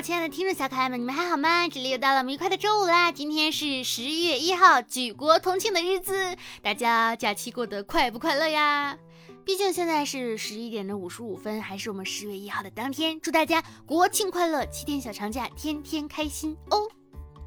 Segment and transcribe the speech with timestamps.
[0.00, 1.66] 亲爱的听众小可爱们，你们还好吗？
[1.68, 3.10] 这里又到了我们愉快的周五啦！
[3.10, 8.96] 今天是十一月一号，举国同庆的日子，大家假期过得快不快乐呀？
[9.44, 13.20] 毕竟现在是十一点的五十五分，还是我们十月一号的当天。
[13.20, 16.88] 祝大家国庆快乐，七天小长假，天天开心哦！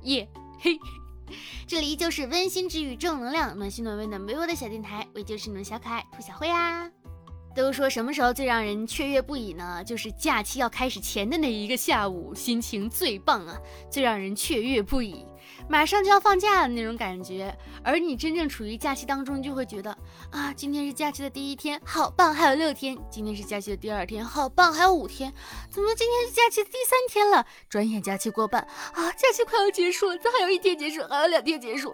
[0.03, 0.27] 耶
[0.59, 0.77] 嘿，
[1.65, 6.89] 这里依旧是温馨治愈、正能量、暖心暖胃暖被窝的小电台，我依旧是你们小可爱兔小慧啊。
[7.55, 9.83] 都说什么时候最让人雀跃不已呢？
[9.83, 13.57] 就是假期要开始前的那一个下午，心情最棒啊，
[13.89, 15.25] 最让人雀跃不已。
[15.67, 19.95] 马上就要放假了那种感觉，而你真正处于假期当中，就会觉得
[20.31, 25.33] 啊，今天是假期的第一天，好棒，还有六天；今天是假期的第二天，好棒，还有五天。
[25.69, 27.45] 怎么今天是假期的第三天了？
[27.69, 28.61] 转眼假期过半
[28.93, 31.93] 啊，假期快要结束了，这还有一天结束，还有两天结束。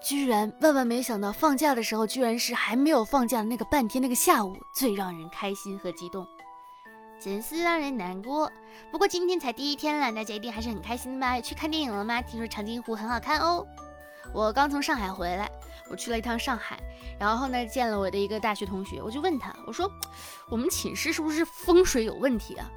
[0.00, 6.26] 居然万万没想到，放假的时候居然是还没有放假的那个半天，那个下午最让人开心和激动，
[7.20, 8.50] 真是让人难过。
[8.92, 11.40] 不过今天才第一天了，大家一定还是很开心的吧？
[11.40, 12.22] 去看电影了吗？
[12.22, 13.66] 听说长津湖很好看哦。
[14.32, 15.50] 我刚从上海回来，
[15.90, 16.78] 我去了一趟上海，
[17.18, 19.90] 然后呢见了我的一个大学同学，我就问他，我说
[20.48, 22.70] 我们寝室是不是风水有问题啊？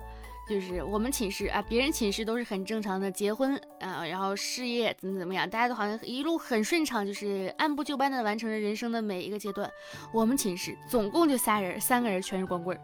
[0.49, 9.71] 就是我们寝室啊，别人寝室都是很正常的结婚啊，然后事业怎么怎么样，大家都好像一路很顺畅，就是按部就班的完成了人生的每一个阶段。
[10.11, 12.77] 我们寝室总共就仨人，三个人全是光棍，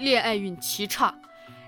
[0.00, 1.14] 恋爱运奇差。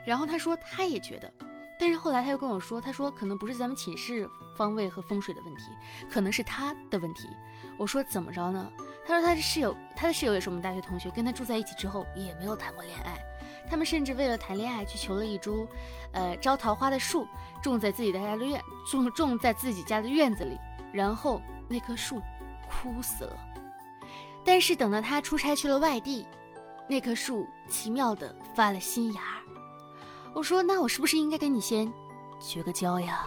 [0.04, 1.32] 然后他说他也觉得，
[1.78, 5.62] 但是后来他又跟我说，他说可能不是咱们寝室方位和风水的问题，
[6.10, 7.28] 可能是他的问题。
[7.78, 8.72] 我说怎么着呢？
[9.06, 13.16] 他说他的室友，他的室友也是我们大学同学，跟他住在一起之后也没有谈过恋爱。
[13.68, 15.66] 他们甚至为了谈恋爱去求了一株，
[16.12, 17.26] 呃，招桃花的树，
[17.62, 20.58] 种在自己的家的院，种种在自己家的院子里，
[20.92, 22.20] 然后那棵树
[22.68, 23.36] 枯死了。
[24.44, 26.26] 但是等到他出差去了外地，
[26.88, 29.20] 那棵树奇妙的发了新芽。
[30.32, 31.92] 我说，那我是不是应该跟你先
[32.40, 33.26] 绝个交呀？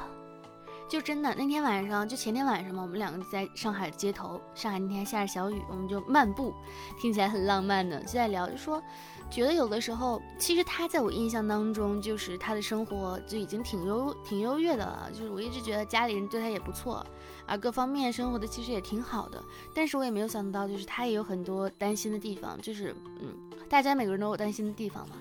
[0.89, 6.51] 就真的那天晚上，就前天晚上嘛，我们两个在上海街头，上海那天下着小雨，我们就漫步，
[6.99, 8.81] 听起来很浪漫的，就在聊，就说。
[9.29, 15.07] 觉得有的时候，其实他在我印象当中，就是他的生活就已经挺优挺优越的了。
[15.13, 17.05] 就是我一直觉得家里人对他也不错，
[17.45, 19.39] 啊，各方面生活的其实也挺好的。
[19.71, 22.59] 但是我也没有想到，就是他也有很多担心的地方。
[22.59, 23.37] 就是嗯，
[23.69, 25.17] 大家每个人都有担心的地方嘛。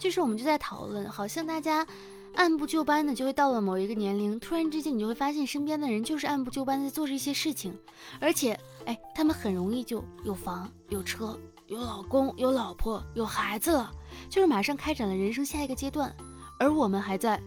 [0.00, 1.86] 就是我们就在讨论，好像大家
[2.34, 7.78] 按部就班的就会到了某一个年龄，突然之间你就会发现身边的人就是按部就班在做这些事情，
[8.18, 11.38] 而且哎，他们很容易就有房有车。
[11.66, 13.92] 有老公，有老婆，有孩子了，
[14.28, 16.12] 就是马上开展了人生下一个阶段，
[16.58, 17.40] 而我们还在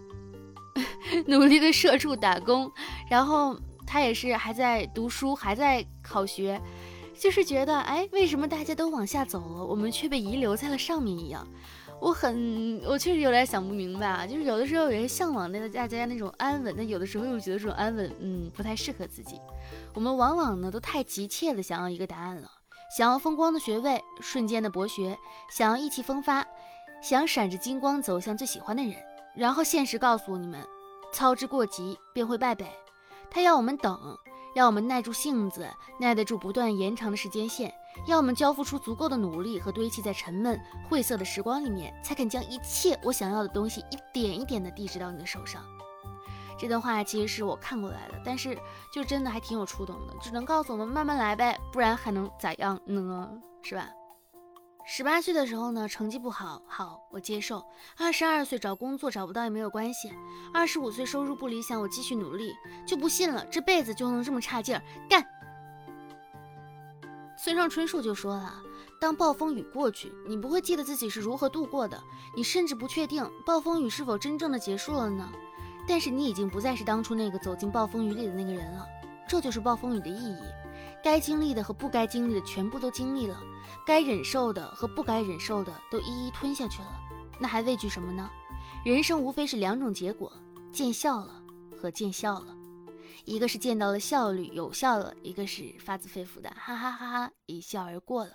[1.27, 2.71] 努力的社畜打工，
[3.09, 6.61] 然后他也是还在读书，还在考学，
[7.19, 11.45] 就是觉得，哎，为什么大家都往下走了，我们却被遗留在了上面一样？
[12.03, 19.39] 我很，我确实有点想不明白啊，就是有的时候有些向往那个大家那种安稳，但有的时候又觉得这种安稳，嗯，不太适合自己。
[19.93, 22.51] 我们往往呢都太急切的想要一个答案了。
[22.97, 25.17] 想要风光的学位，瞬间的博学，
[25.49, 26.45] 想要意气风发，
[27.01, 28.95] 想闪着金光走向最喜欢的人，
[29.33, 30.61] 然后现实告诉你们，
[31.13, 32.65] 操之过急便会败北。
[33.31, 33.97] 他要我们等，
[34.55, 35.65] 要我们耐住性子，
[36.01, 37.73] 耐得住不断延长的时间线，
[38.05, 40.59] 要我们交付出足够的努力和堆砌在沉闷
[40.89, 45.63] 晦涩的时光里面，才肯将一切我想要的东西一点一点的递至到你的手上。
[46.57, 48.57] 这段话其实是我看过来的，但是
[48.93, 53.31] 就真的还挺有触动的，只能告诉我们慢慢来呗，不然还能咋样呢？
[53.61, 53.89] 是吧？
[54.85, 57.65] 十八岁的时候呢，成绩不好，好我接受；
[57.97, 60.09] 二十二岁找工作找不到也没有关系；
[60.53, 62.53] 二十五岁收入不理想，我继续努力。
[62.85, 65.25] 就不信了，这辈子就能这么差劲儿干？
[67.43, 68.63] 村上春树就说了，
[69.01, 72.01] 当暴风雨过去，你不会记得自己是如何度过的，
[72.33, 75.29] 你甚至不确定暴风雨是否真正的结束了呢？
[75.85, 78.87] 但是你已经不再是当初那个走进暴风雨里的那个人了，
[79.27, 80.37] 这就是暴风雨的意义。
[81.03, 83.37] 该经历的和不该经历的全部都经历了，
[83.85, 86.87] 该忍受的和不该忍受的都一一吞下去了，
[87.41, 88.29] 那还畏惧什么呢？
[88.85, 90.31] 人生无非是两种结果：
[90.71, 91.43] 见笑了
[91.77, 92.55] 和见笑了。
[93.25, 98.33] 一个是见到了效率有效了，一个是发自肺腑的哈哈哈哈一笑而过了。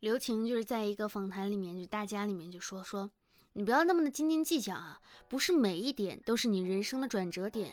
[0.00, 3.10] 刘晴就是在一个访谈里面，就大家里面就说说。
[3.52, 5.00] 你不要那么的斤斤计较啊！
[5.28, 7.72] 不是每一点都是你人生的转折点。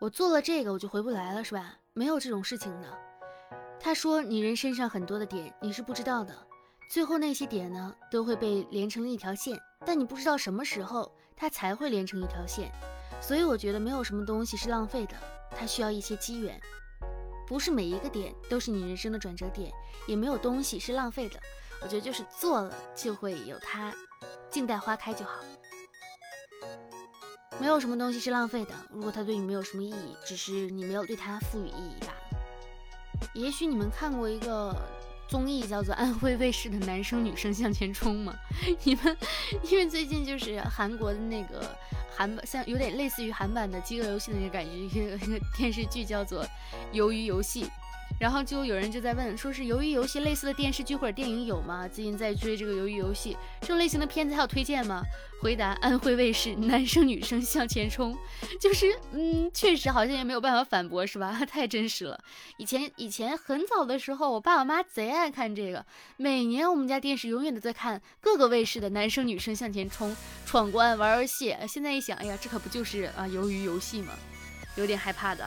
[0.00, 1.78] 我做了这个，我就回不来了，是吧？
[1.92, 2.98] 没有这种事情的。
[3.78, 6.34] 他说，你人身上很多的点你是不知道的，
[6.90, 9.56] 最后那些点呢，都会被连成一条线，
[9.86, 12.72] 但你不知道什么时候它才会连成一条线。
[13.20, 15.14] 所以我觉得没有什么东西是浪费的，
[15.50, 16.60] 它需要一些机缘。
[17.46, 19.70] 不是每一个点都是你人生的转折点，
[20.06, 21.38] 也没有东西是浪费的。
[21.82, 23.92] 我觉得就是做了就会有它。
[24.50, 25.32] 静待花开就好。
[27.60, 33.28] 没有什么东西是浪费的，如果它对你没有什么意义，只是你没有对它赋予意义罢了。
[33.34, 34.74] 也许你们看过一个
[35.34, 38.32] 综艺，叫做《安徽卫视的男生女生向前冲》吗？
[38.84, 39.16] 你们
[39.64, 41.76] 因为最近就是韩国的那个
[42.14, 46.44] 韩版，像有点类似于韩版的饥饿游戏的那个感觉，一个一个电视剧叫做
[46.92, 47.64] 《鱿鱼游戏》。
[48.24, 51.86] 然后就有人就在问，说是鱿鱼游戏类似的电视剧或者电影有吗？
[51.86, 55.02] 最近在追这个鱿鱼游戏这种类型的片子，还有推荐吗？
[55.42, 58.16] 回答：安徽卫视男生女生向前冲，
[58.58, 61.38] 就是嗯，确实好像也没有办法反驳，是吧？
[61.44, 62.18] 太真实了。
[62.56, 65.84] 以前以前很早的时候，我爸我妈贼爱看这个，
[66.16, 70.16] 每年我们家电视永远都在看各个卫视的男生女生向前冲，
[70.46, 71.54] 闯关玩游戏。
[71.68, 74.14] 现在一想，哎呀，这可不就是啊鱿鱼游戏吗？
[74.76, 75.44] 有点害怕的。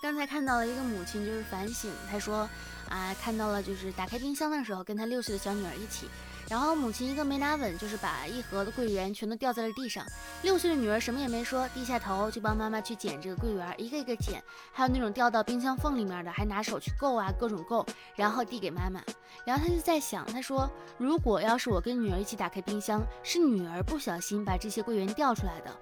[0.00, 2.48] 刚才看到了一个母亲，就是反省，她说
[2.88, 6.08] 啊，看到了就是打开冰箱的时候，跟她六岁的小女儿一起，
[6.48, 10.06] 然后母亲一个没拿稳，就是把一盒的桂圆全都掉在了地上。
[10.42, 14.40] 六岁的女儿什么也没说，低下头就帮妈妈去捡这个桂圆，一个一个捡，
[14.72, 17.84] 还有那种掉到冰箱缝里面的，还拿手去够啊，各种够，
[18.14, 19.02] 然后递给妈妈。
[19.44, 25.76] 然后她就在想，她说，如果要是我跟女儿一起打开冰箱，是女儿不小心把这些桂圆掉出来的。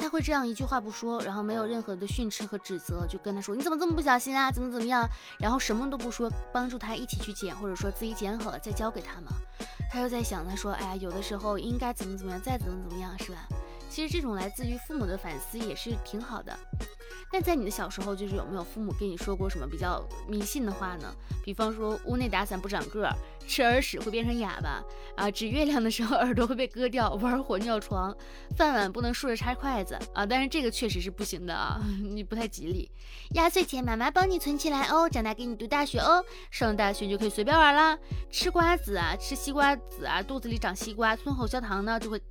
[0.00, 5.06] 他会这样一句话不说，然后没有任何的训斥和指责，就跟他说你怎么这么不小心啊，怎么怎么样，
[5.38, 9.30] 然后什么都不说，帮助他一起去捡，或者说自己捡好了再交给他嘛。
[9.90, 13.46] 他又在想，他说，哎呀，有的时候应该怎么怎么样，再怎么怎么样，是吧？
[13.90, 16.56] 其实这种来自于父母的反思也是挺好的。
[17.32, 21.12] 那在你的小时候，就是有没有父母跟你说过什么比较迷信的话呢？
[21.44, 23.14] 比方说屋内打伞不长个儿，
[23.50, 24.80] 吃耳屎会变成哑巴
[25.16, 28.16] 啊，指月亮的时候耳朵会被割掉，玩火尿床，
[28.56, 30.24] 饭碗不能竖着插筷子啊。
[30.24, 32.88] 但是这个确实是不行的啊， 你不太吉利。
[33.30, 37.98] 压岁钱妈妈帮你存起来哦，长大给你读大学哦，上大学就可以随便玩啦。
[38.30, 42.22] 吃瓜子啊，吃西瓜籽啊，肚子里长西瓜，吞口香糖呢就会。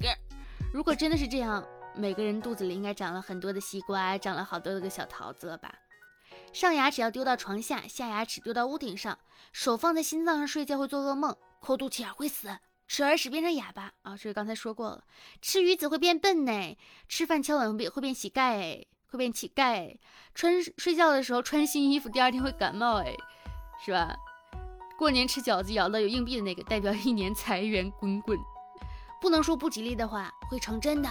[0.71, 1.61] 如果真的是这样。
[1.95, 5.73] 每个人肚子里应该长了很多的西瓜，长了好多的个小桃子了吧？
[6.51, 9.17] 上牙齿要丢到床下，下牙齿丢到屋顶上。
[9.51, 12.57] 手放在心脏上睡觉会做噩梦，抠肚脐眼会死，
[12.87, 14.15] 吃耳屎变成哑巴啊！
[14.17, 15.03] 这个刚才说过了。
[15.41, 19.97] 吃鱼子会变笨呢，吃饭敲碗会变会变乞丐，会变乞丐。
[20.35, 23.15] 穿睡觉的时候穿新衣服，第二天会感冒哎，
[23.83, 24.15] 是吧？
[24.97, 28.37] 过年吃饺子咬到有硬币的那个，代表一年财源滚滚。
[29.21, 31.09] 不能说不吉利的话，会成真的。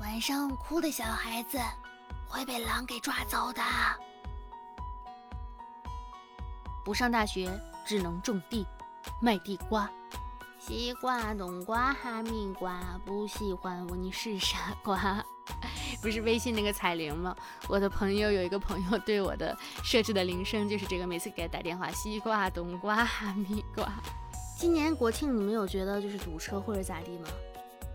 [0.00, 1.58] 晚上哭的小孩子
[2.26, 3.62] 会被狼给抓走的。
[6.84, 7.50] 不上大学
[7.84, 8.66] 只能种地
[9.20, 9.90] 卖地瓜，
[10.58, 15.24] 西瓜、冬瓜、哈密瓜，不喜欢我你是傻瓜。
[16.00, 17.36] 不是微信那个彩铃吗？
[17.68, 23.92] 我的朋友有一个朋友对我的设置的铃声就是这个，每次给他打电话，西瓜、冬瓜、哈密瓜。
[24.58, 27.28] 今年国庆你们有觉得就是堵车或者咋地吗？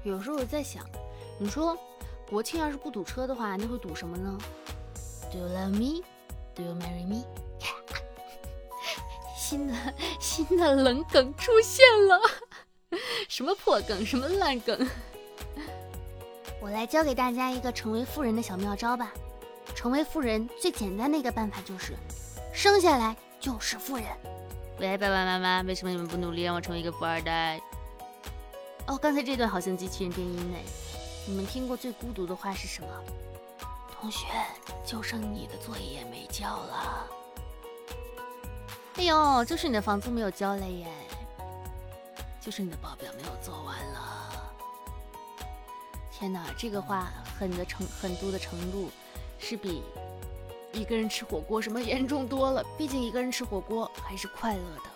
[0.03, 0.85] 有时候我在想，
[1.39, 1.77] 你说。
[2.29, 4.37] 国庆要是不堵车的话，那会堵什么呢
[5.31, 6.03] ？Do you love me?
[6.53, 7.23] Do you marry me?
[9.47, 9.73] 新的
[10.19, 12.19] 新的冷梗出现了，
[13.29, 14.85] 什么破梗，什么烂梗？
[16.59, 19.09] 我来教给大家一个成为富人的小妙招吧。
[19.73, 21.93] 成为富人最简单的一个办法就是
[22.51, 24.05] 生下来就是富人。
[24.79, 27.57] 喂，爸爸妈妈，为什么你们不努力让我成为一个富二代？
[28.85, 30.57] 哦，刚才这段好像机器人电音呢。
[31.25, 32.89] 你们听过最孤独的话是什么？
[33.97, 34.25] 同学，
[34.85, 37.07] 就剩你的作业没交了。
[38.97, 40.87] 哎呦，就是你的房租没有交了耶，
[42.41, 44.53] 就是你的报表没有做完了。
[46.11, 48.89] 天哪，这个话狠的程狠毒的程度，
[49.37, 49.83] 是比
[50.73, 52.63] 一个人吃火锅什么严重多了。
[52.75, 54.89] 毕竟一个人吃火锅还是快乐的。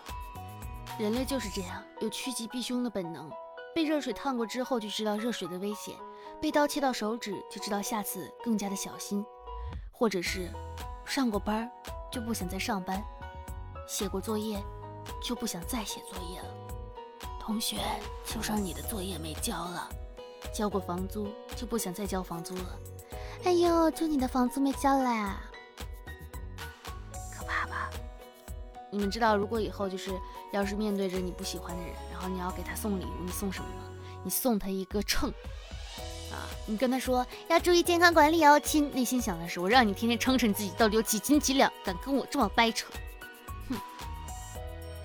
[0.98, 3.32] 人类就是这样，有趋吉避凶的本能。
[3.76, 5.96] 被热水烫过之后，就知道热水的危险。
[6.42, 9.24] 被刀切到手指，就知道下次更加的小心；
[9.92, 10.50] 或者是
[11.06, 11.72] 上过班
[12.12, 13.02] 就不想再上班，
[13.88, 14.62] 写过作业
[15.22, 16.48] 就不想再写作业了。
[17.40, 17.78] 同学，
[18.26, 19.90] 就剩你的作业没交了；
[20.54, 22.80] 交过房租就不想再交房租了。
[23.44, 25.40] 哎呦，就你的房租没交了，
[27.36, 27.90] 可怕吧？
[28.92, 30.12] 你们知道，如果以后就是
[30.52, 33.84] 要是面对着你不喜欢的人，然后你要给他送礼物，你送什么吗？
[34.24, 35.34] 你送他一个秤。
[36.32, 38.90] 啊，你跟他说要注意健康管理哦，亲。
[38.94, 42.88] 内心想的是，我让你天天称称自己到底有几斤几两，敢跟我这么掰扯，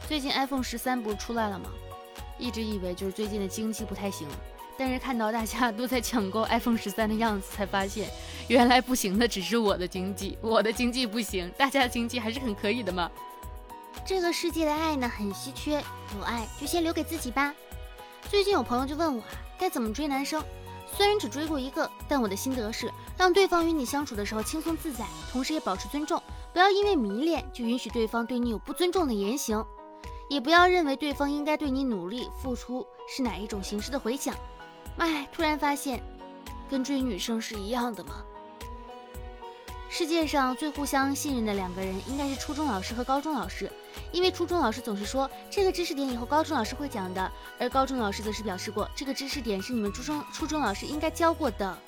[0.06, 1.68] 最近 iPhone 十三不是出来了吗？
[2.38, 4.28] 一直以为就是最近的经济不太行，
[4.78, 8.08] 但是看到大家都在抢购 iPhone 十三的样子，才发现
[8.46, 13.10] 原来不行的只是我的经济， 我的经济不行，大家经济还是很可以的嘛。
[14.06, 15.82] 这个世界的爱呢很稀缺，
[16.16, 17.52] 有爱就先留给自己吧。
[18.30, 20.40] 最近有朋友就问我啊，该怎么追男生？
[20.96, 26.22] 虽然只追过一个，但我的心得是，让对方与你相处的时候轻松自在，同时也保持尊重，
[26.52, 29.64] 不要因为迷恋就允许对方对你有不尊重的言行，
[30.28, 34.34] 也不要认为对方应该对你努力付出是哪一种形式的回响。
[34.98, 36.02] 哎，突然发现，
[36.68, 38.24] 跟追女生是一样的吗？
[39.88, 43.70] 世界上最互相信任的两个人，应该是初中老师和高中老师，
[44.10, 51.78] 因为初中老师总是说这个知识点以后高中老师会讲的，而高中老师则是表示过这个知识点是你们初中初中老师应该教过的。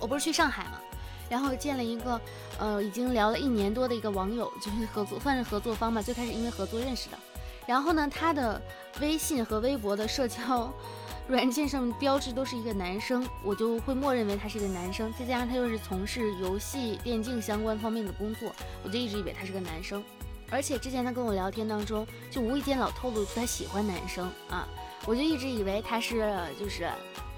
[0.00, 0.80] 我不是去上海吗，
[1.28, 2.20] 然后见了一个
[2.58, 7.18] 呃已经聊了一年多的一个网友，就是合作算是合作方吧，最开始因为合作认识的，
[7.66, 8.60] 然后呢他的
[9.00, 10.72] 微信和微博的社交。
[11.26, 15.10] 软件上标志都是一个男生，我就会默认为他是一个男生。
[15.18, 20.04] 再加上他又是从事游戏电竞相关方面的工作，我就一直以为他是个男生。
[20.50, 24.68] 而且之前他跟我聊天当中，就无意间老透露出他喜欢男生啊，
[25.06, 26.90] 我就一直以为他是就是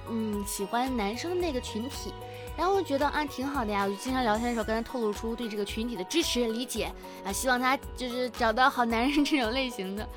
[0.08, 2.12] 嗯喜欢男生那个群体。
[2.56, 6.90] 然后我觉得啊挺好的呀，我就经常聊天的时候跟他透露出对这个群体的支持理解
[7.22, 10.08] 啊，希望他就是找到好男人这种类型的。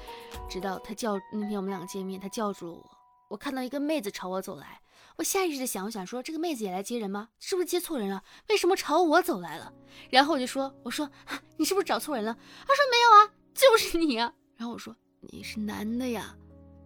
[0.48, 2.90] 直到他叫那天我们两个见面，他叫住了我。
[3.28, 4.80] 我看到一个妹子朝我走来，
[5.18, 7.28] 我下意识的想，我想说这个妹子也来接人吗？
[7.40, 8.24] 是不是接错人了？
[8.48, 9.74] 为什么朝我走来了？
[10.10, 12.34] 然后我就说，我说啊你是不是找错人了？
[12.34, 14.34] 他说没有啊，就是你啊。
[14.56, 16.34] 然后我说你是男的呀？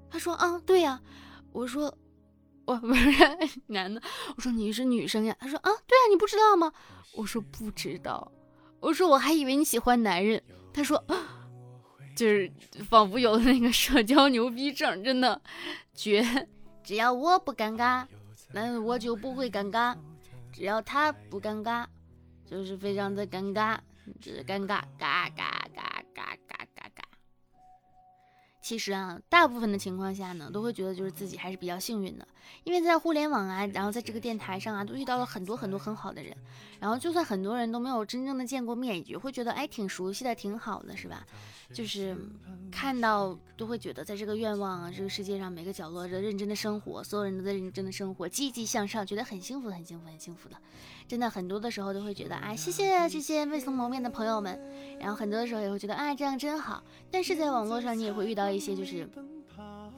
[0.10, 1.00] 他说啊，对呀。
[1.52, 1.96] 我说
[2.65, 3.10] 我不是
[3.67, 4.01] 男的。
[4.36, 5.36] 我说你是女生呀？
[5.39, 6.72] 他说啊，对啊，你不知道吗？
[7.15, 8.32] 我说不知道。
[8.79, 10.41] 我说我还以为你喜欢男人。
[10.74, 11.03] 他说。
[12.15, 12.51] 就是
[12.88, 15.41] 仿佛有了那个社交牛逼症，真的
[15.96, 16.24] 绝！
[16.84, 18.05] 只要我不尴尬，
[18.51, 19.98] 那我就不会尴尬；
[20.51, 21.88] 只要他不尴尬，
[22.46, 23.79] 就是非常的尴尬，
[24.22, 26.73] 就是尴尬，嘎嘎嘎嘎嘎嘎。
[28.63, 32.25] 其实啊，大部分的情况下呢，都会觉得就是自己还是比较幸运的，
[32.63, 36.34] 因为在互联网啊，然后在这个电台上啊，都遇到了很多很多很好的人，
[36.79, 41.27] 然后就算很多人都没有真正的见过面，也会觉得哎挺熟悉的，挺好的，是吧？
[41.74, 42.15] 就是
[42.72, 50.55] 看到都会觉得，在这个愿望啊，这个世界上每个角落的认真的生活，所有人都在认真的生活，积极向上，觉得很幸福，很幸福，很幸福的。
[51.05, 54.58] 真的很多的时候都会觉得，啊，谢谢这些未曾谋面的朋友们。
[55.00, 56.84] 然后很多的时候也会觉得，啊，这样真好。
[57.12, 59.10] 但是在网络上，你也会遇到一些就是。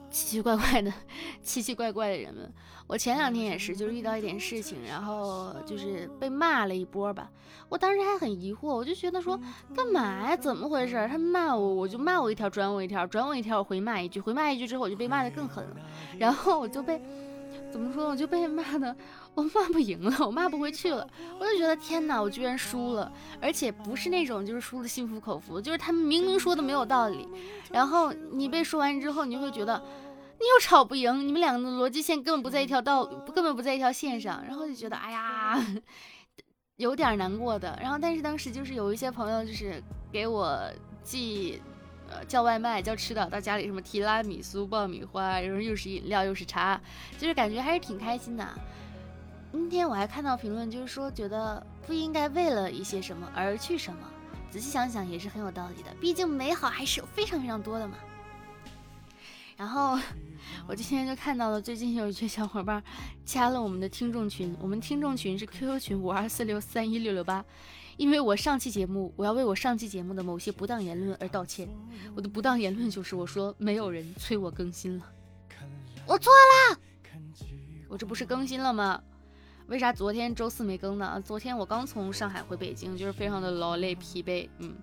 [0.09, 0.93] 奇奇怪怪的，
[1.41, 2.49] 奇奇怪怪的人们。
[2.87, 7.29] 我前两天也是，就是遇到一点事情，然后就是被骂了一波吧。
[7.67, 9.37] 我当时还很疑惑，我就觉得说，
[9.75, 10.37] 干嘛呀？
[10.37, 11.07] 怎么回事？
[11.09, 15.77] 他骂我，我就骂我一条，转我一条，转我一条，我回骂一句，回骂一句之后，我就被骂的更狠了。
[16.17, 17.01] 然后我就被，
[17.71, 18.07] 怎么说？
[18.07, 18.95] 我就被骂的。
[19.35, 23.11] 我骂不赢了，我骂不回去了， 我就觉得天哪，我居然输了，
[23.41, 27.27] 而且不是那种就是输的心服口服，就是他们明明说的没有道理，
[27.69, 29.77] 然后你被说完之后，你就会觉得
[30.39, 35.65] 你又吵不赢，你们两个的逻辑线根本不在一条道，根本不在一条线上，然后就觉得哎呀，
[36.77, 37.77] 有点难过的。
[37.81, 40.57] 然后但是当时就是有一些朋友就是给我
[41.03, 41.61] 寄，
[42.09, 46.79] 呃叫外卖叫吃的到家里，什么提拉米苏、爆米花，然后又是饮料又是茶，
[47.17, 48.47] 就是感觉还是挺开心的。
[49.57, 53.99] 今天我还看到评论，就是说觉得不应该为了一些什么而去什么。
[54.51, 57.95] 仔细想想也是很有道理的，毕竟美好还是有非常非常多的嘛。
[59.57, 59.99] 然后
[60.67, 62.81] 我今天就看到了，最近有一群小伙伴
[63.25, 67.43] 加了我们的听众群，我们听众群是 QQ 群五二四六三一六六八。
[67.97, 71.67] 因为我上期节目，我要为我上期节目的某些不当言论而道歉。
[72.15, 75.05] 我的不当言论就是我说没有人催我更新了，
[76.05, 76.31] 我错
[76.71, 76.79] 了，
[77.89, 79.01] 我这不是更新了吗？
[79.67, 81.19] 为啥昨天周四没更呢？
[81.25, 84.75] 昨天我刚从上海回北京，就是非常的劳累疲惫，嗯，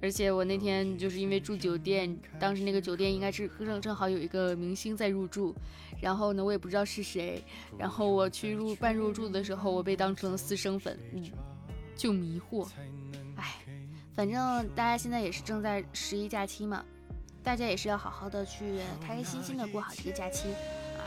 [0.00, 5.52] 而且我那天就是因为住酒店，当时那个酒店应该是正正好有一个明星在入住，
[6.00, 7.42] 然后呢我也不知道是谁，
[7.76, 11.28] 然后我去入办入住的时候，我被当成了私生粉，嗯，
[11.96, 12.68] 就迷惑，
[13.34, 13.56] 哎，
[14.14, 16.84] 反正大家现在也是正在十一假期嘛，
[17.42, 20.48] 大家也是要好好的去开开心心的过好这个假期。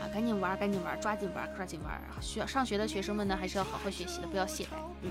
[0.00, 2.00] 啊，赶紧玩，赶紧玩，抓紧玩，抓紧玩！
[2.20, 4.68] 需要上学的学生们呢，还是要好好学习的，不要懈怠。
[5.02, 5.10] 嗯，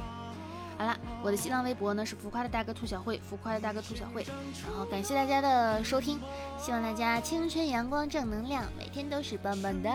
[0.78, 4.26] 好了，我的新浪微博呢是浮夸的大哥兔小慧，浮夸的大哥兔小慧。
[4.66, 6.20] 然后感谢大家的收听，
[6.58, 9.90] 希望大家青春阳光正能量，每天都是棒棒的。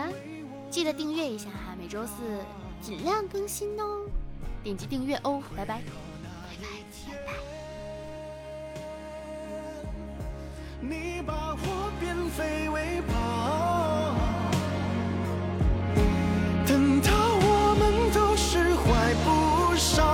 [0.69, 2.13] 记得订阅一下哈，每周四
[2.81, 4.07] 尽量更新哦，
[4.63, 5.83] 点击订阅哦，拜拜，拜
[6.61, 6.67] 拜，
[7.07, 7.33] 拜拜。
[10.81, 14.22] 你把我变废为宝。
[16.93, 17.09] 难道
[17.41, 20.05] 我们都释怀不上，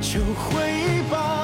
[0.00, 1.35] 就回吧？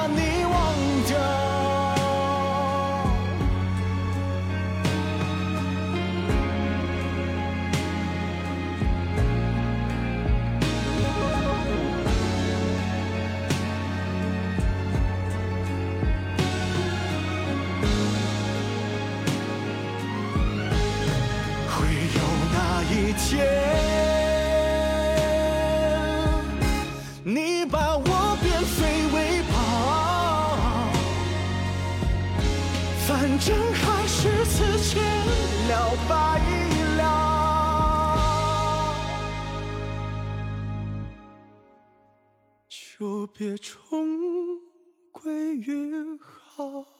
[42.99, 44.61] 就别重
[45.11, 46.92] 归于好。